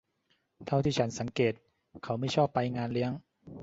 [0.67, 1.53] เท่าที่ฉันสังเกต
[2.03, 3.11] เขาไม่ชอบไปงานเลี้ยง